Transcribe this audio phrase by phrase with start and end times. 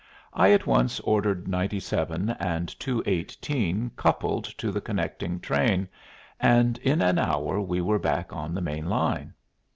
[0.33, 5.89] I at once ordered 97 and 218 coupled to the connecting train,
[6.39, 9.35] and in an hour we were back on the main line.